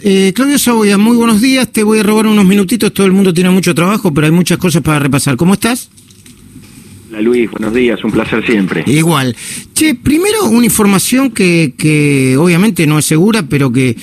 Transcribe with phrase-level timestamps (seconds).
[0.00, 1.72] Eh, Claudio Saboya, muy buenos días.
[1.72, 2.94] Te voy a robar unos minutitos.
[2.94, 5.36] Todo el mundo tiene mucho trabajo, pero hay muchas cosas para repasar.
[5.36, 5.90] ¿Cómo estás?
[7.10, 8.04] Hola Luis, buenos días.
[8.04, 8.84] Un placer siempre.
[8.86, 9.34] Igual.
[9.74, 13.96] Che, primero una información que, que obviamente no es segura, pero que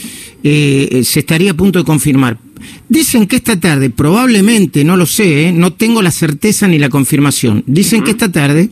[0.44, 2.39] eh, se estaría a punto de confirmar.
[2.89, 6.89] Dicen que esta tarde, probablemente, no lo sé, eh, no tengo la certeza ni la
[6.89, 7.64] confirmación.
[7.68, 8.70] Dicen que esta tarde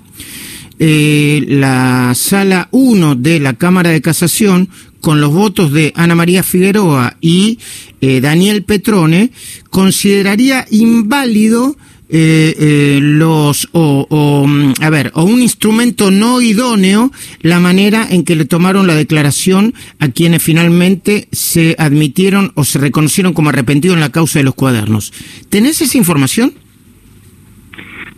[0.86, 4.68] eh, la sala 1 de la Cámara de Casación,
[5.00, 7.58] con los votos de Ana María Figueroa y
[8.02, 9.32] eh, Daniel Petrone,
[9.70, 11.78] consideraría inválido
[12.10, 18.26] eh, eh, los o, mm, a ver o un instrumento no idóneo la manera en
[18.26, 23.96] que le tomaron la declaración a quienes finalmente se admitieron o se reconocieron como arrepentidos
[23.96, 25.14] en la causa de los cuadernos.
[25.48, 26.54] ¿Tenés esa información?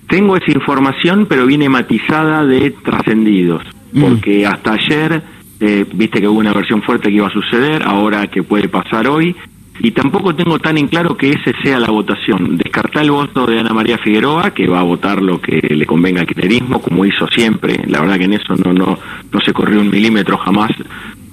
[0.07, 4.01] Tengo esa información, pero viene matizada de trascendidos, Mm.
[4.01, 5.23] porque hasta ayer,
[5.59, 9.07] eh, viste que hubo una versión fuerte que iba a suceder, ahora que puede pasar
[9.07, 9.35] hoy,
[9.79, 12.57] y tampoco tengo tan en claro que ese sea la votación.
[12.57, 16.21] Descartar el voto de Ana María Figueroa, que va a votar lo que le convenga
[16.21, 17.81] al kirchnerismo, como hizo siempre.
[17.87, 18.97] La verdad que en eso no no
[19.31, 20.71] no se corrió un milímetro jamás,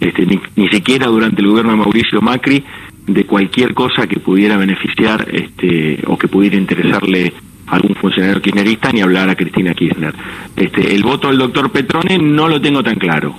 [0.00, 2.64] este, ni, ni siquiera durante el gobierno de Mauricio Macri,
[3.06, 7.32] de cualquier cosa que pudiera beneficiar este, o que pudiera interesarle
[7.66, 10.14] algún funcionario kirchnerista, ni hablar a Cristina Kirchner.
[10.56, 13.34] Este, el voto del doctor Petrone no lo tengo tan claro.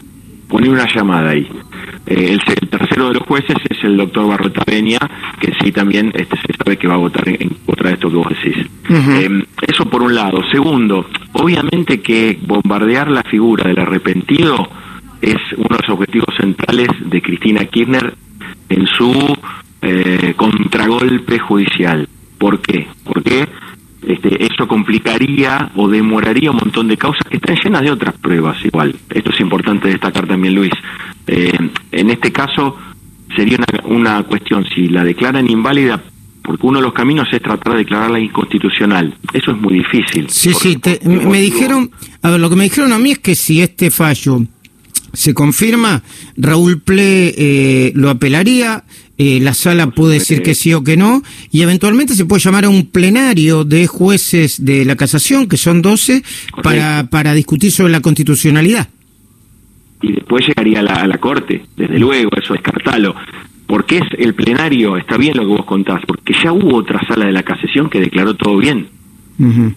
[0.47, 1.47] Poner una llamada ahí.
[2.05, 4.99] Eh, el, el, tercero de los jueces es el doctor Barrota Peña,
[5.39, 8.09] que sí también este, se sabe que va a votar en, en contra de esto
[8.09, 8.65] que vos decís.
[8.89, 9.41] Uh -huh.
[9.41, 10.41] eh, eso por un lado.
[10.51, 14.69] Segundo, obviamente que bombardear la figura del arrepentido
[15.21, 18.13] es uno de los objetivos centrales de Cristina Kirchner
[18.69, 19.37] en su
[19.81, 22.07] eh, contragolpe judicial.
[22.37, 22.87] ¿Por qué?
[23.05, 23.47] Porque
[24.13, 28.57] este, eso complicaría o demoraría un montón de causas que están llenas de otras pruebas
[28.65, 28.95] igual.
[29.09, 30.73] Esto es importante destacar también, Luis.
[31.27, 31.51] Eh,
[31.91, 32.77] en este caso
[33.35, 36.03] sería una, una cuestión, si la declaran inválida,
[36.43, 39.15] porque uno de los caminos es tratar de declararla inconstitucional.
[39.31, 40.29] Eso es muy difícil.
[40.29, 41.89] Sí, sí, te, me, me dijeron,
[42.21, 44.41] a ver, lo que me dijeron a mí es que si este fallo
[45.13, 46.03] se confirma,
[46.35, 48.83] Raúl Ple eh, lo apelaría,
[49.17, 52.65] eh, la sala puede decir que sí o que no, y eventualmente se puede llamar
[52.65, 56.23] a un plenario de jueces de la casación, que son 12,
[56.63, 58.89] para, para discutir sobre la constitucionalidad.
[60.01, 63.15] Y después llegaría a la, a la Corte, desde luego, eso descartalo.
[63.67, 67.25] Porque es el plenario, está bien lo que vos contás, porque ya hubo otra sala
[67.25, 68.87] de la casación que declaró todo bien.
[69.39, 69.75] Uh -huh.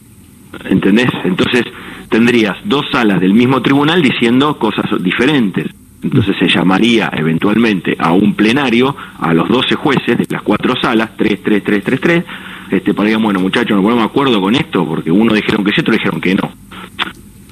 [0.64, 1.10] ¿Entendés?
[1.24, 1.64] Entonces
[2.08, 5.66] tendrías dos salas del mismo tribunal diciendo cosas diferentes.
[6.02, 11.10] Entonces se llamaría eventualmente a un plenario a los 12 jueces de las cuatro salas,
[11.16, 12.24] 3, 3, 3, 3, 3,
[12.70, 15.94] este, para bueno, muchachos, nos ponemos acuerdo con esto, porque uno dijeron que sí, otro
[15.94, 16.50] dijeron que no.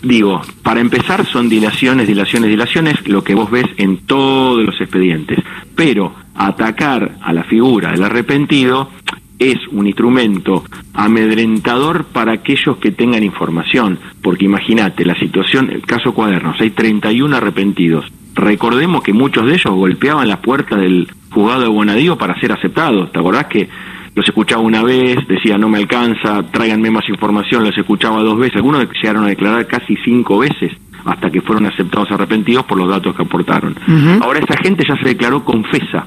[0.03, 5.39] Digo, para empezar son dilaciones, dilaciones, dilaciones, lo que vos ves en todos los expedientes.
[5.75, 8.91] Pero atacar a la figura del arrepentido
[9.39, 16.13] es un instrumento amedrentador para aquellos que tengan información, porque imagínate la situación, el caso
[16.13, 18.05] Cuadernos, hay 31 arrepentidos.
[18.35, 23.13] Recordemos que muchos de ellos golpeaban la puerta del juzgado de Bonadío para ser aceptados.
[23.13, 23.69] ¿Te acordás que
[24.15, 28.57] los escuchaba una vez, decía no me alcanza, tráiganme más información, los escuchaba dos veces,
[28.57, 30.73] algunos llegaron a declarar casi cinco veces
[31.05, 33.77] hasta que fueron aceptados arrepentidos por los datos que aportaron.
[33.87, 34.23] Uh -huh.
[34.23, 36.07] Ahora esa gente ya se declaró confesa.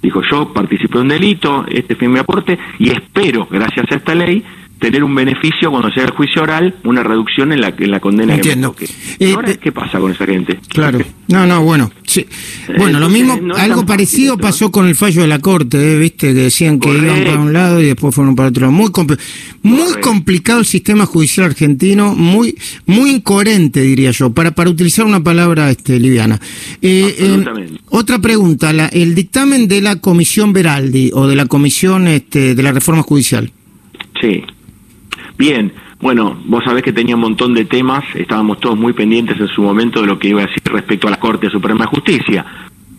[0.00, 4.14] Dijo, yo participé en un delito, este fue mi aporte, y espero, gracias a esta
[4.14, 4.42] ley,
[4.80, 8.34] tener un beneficio cuando sea el juicio oral, una reducción en la, en la condena
[8.34, 8.74] Entiendo.
[8.74, 8.88] que
[9.20, 10.58] me eh, Ahora, ¿qué pasa con esa gente?
[10.68, 10.98] Claro.
[11.28, 11.92] No, no, bueno.
[12.02, 12.26] Sí.
[12.78, 15.98] Bueno, lo mismo, no algo parecido pasó con el fallo de la Corte, ¿eh?
[15.98, 16.28] ¿viste?
[16.28, 17.06] Que decían que Correcto.
[17.06, 18.72] iban para un lado y después fueron para otro lado.
[18.72, 19.14] Muy, compl
[19.62, 25.22] muy complicado el sistema judicial argentino, muy muy incoherente, diría yo, para, para utilizar una
[25.22, 26.40] palabra este, liviana.
[26.80, 32.08] Eh, eh, otra pregunta, la, el dictamen de la Comisión Veraldi o de la Comisión
[32.08, 33.52] este, de la Reforma Judicial.
[34.20, 34.42] Sí.
[35.40, 39.48] Bien, bueno, vos sabés que tenía un montón de temas, estábamos todos muy pendientes en
[39.48, 42.44] su momento de lo que iba a decir respecto a la Corte Suprema de Justicia.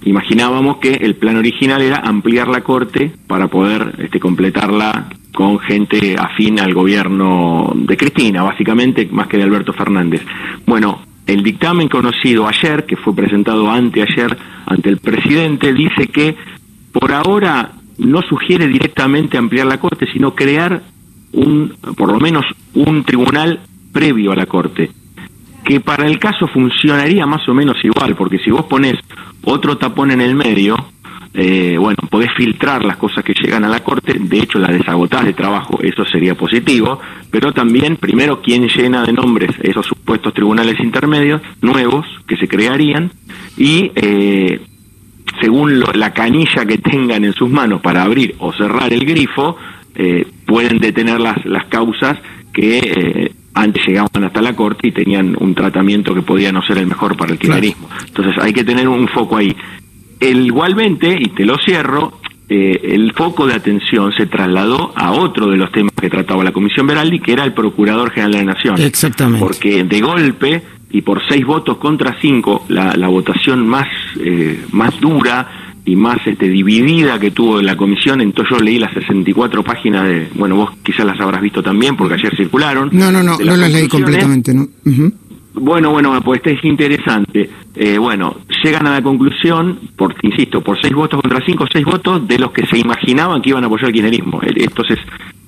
[0.05, 6.15] Imaginábamos que el plan original era ampliar la Corte para poder este, completarla con gente
[6.17, 10.25] afín al gobierno de Cristina, básicamente, más que de Alberto Fernández.
[10.65, 14.35] Bueno, el dictamen conocido ayer, que fue presentado anteayer
[14.65, 16.35] ante el presidente, dice que
[16.91, 20.81] por ahora no sugiere directamente ampliar la Corte, sino crear
[21.33, 23.59] un, por lo menos un tribunal
[23.91, 24.91] previo a la Corte,
[25.63, 28.95] que para el caso funcionaría más o menos igual, porque si vos pones
[29.43, 30.75] otro tapón en el medio,
[31.33, 35.25] eh, bueno, podés filtrar las cosas que llegan a la Corte, de hecho la desagotás
[35.25, 36.99] de trabajo, eso sería positivo,
[37.29, 43.11] pero también, primero, quién llena de nombres esos supuestos tribunales intermedios nuevos que se crearían,
[43.57, 44.61] y eh,
[45.39, 49.55] según la canilla que tengan en sus manos para abrir o cerrar el grifo,
[49.95, 52.17] eh, pueden detener las, las causas
[52.51, 56.77] que eh, antes llegaban hasta la corte y tenían un tratamiento que podía no ser
[56.79, 57.87] el mejor para el kirchnerismo.
[58.05, 59.55] Entonces hay que tener un foco ahí.
[60.19, 62.19] igualmente, y te lo cierro,
[62.49, 66.51] eh, el foco de atención se trasladó a otro de los temas que trataba la
[66.51, 68.81] Comisión Veraldi, que era el Procurador General de la Nación.
[68.81, 69.39] Exactamente.
[69.39, 73.87] Porque de golpe y por seis votos contra cinco, la, la votación más,
[74.19, 78.93] eh, más dura y más este, dividida que tuvo la comisión, entonces yo leí las
[78.93, 82.89] 64 páginas de, bueno, vos quizás las habrás visto también porque ayer circularon.
[82.91, 84.67] No, no, no, no las leí completamente, ¿no?
[85.53, 87.49] Bueno, bueno, pues este es interesante.
[87.75, 92.25] Eh, bueno, llegan a la conclusión, por, insisto, por seis votos contra cinco, seis votos
[92.27, 94.39] de los que se imaginaban que iban a apoyar el kirchnerismo.
[94.43, 94.99] Entonces,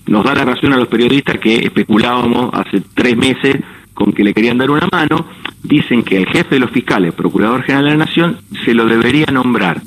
[0.07, 3.55] nos da la razón a los periodistas que especulábamos hace tres meses
[3.93, 5.27] con que le querían dar una mano,
[5.61, 9.27] dicen que el jefe de los fiscales, Procurador General de la Nación, se lo debería
[9.31, 9.81] nombrar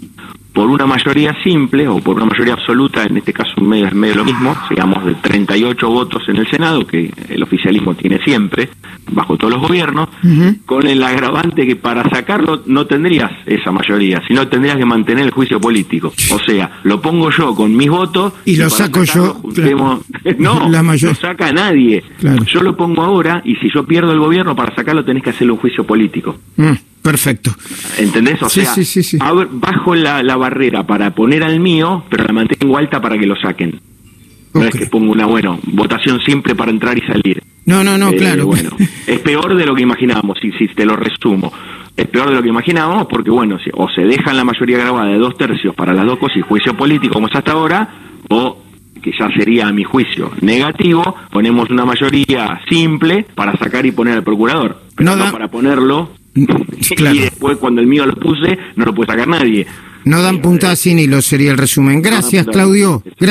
[0.56, 4.14] por una mayoría simple o por una mayoría absoluta, en este caso medio es medio
[4.14, 8.70] lo mismo, digamos de 38 votos en el Senado, que el oficialismo tiene siempre,
[9.10, 10.08] bajo todos los gobiernos,
[10.64, 15.30] con el agravante que para sacarlo no tendrías esa mayoría, sino tendrías que mantener el
[15.30, 16.14] juicio político.
[16.32, 19.38] O sea, lo pongo yo con mis votos y, lo saco yo.
[20.38, 22.02] no, la lo saca nadie.
[22.46, 25.52] Yo lo pongo ahora y si yo pierdo el gobierno para sacarlo tenés que hacerle
[25.52, 26.34] un juicio político.
[26.56, 26.72] Mm.
[27.06, 27.54] Perfecto.
[27.98, 28.42] ¿Entendés?
[28.42, 28.74] O sea,
[29.52, 33.80] bajo la, barrera para poner al mío, pero la mantengo alta para que lo saquen.
[34.52, 37.40] No es que pongo una, bueno, votación simple para entrar y salir.
[37.64, 38.46] No, no, no, eh, claro.
[38.46, 38.70] Bueno,
[39.06, 41.52] es peor de lo que imaginábamos, si, si te lo resumo.
[41.96, 45.06] Es peor de lo que imaginábamos porque, bueno, si, o se dejan la mayoría grabada
[45.06, 47.88] de dos tercios para las dos cosas y juicio político como es hasta ahora,
[48.30, 48.64] o
[49.00, 54.14] que ya sería a mi juicio negativo, ponemos una mayoría simple para sacar y poner
[54.14, 58.94] al procurador, pero no para ponerlo Y después, cuando el mío lo puse, no lo
[58.94, 59.66] puede sacar nadie.
[60.04, 62.00] No dan puntada sin hilo, sería el resumen.
[62.00, 63.02] Gracias, Claudio.
[63.04, 63.26] Gracias.